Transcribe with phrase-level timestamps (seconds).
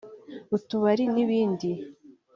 [0.55, 1.69] utubari n’ibindi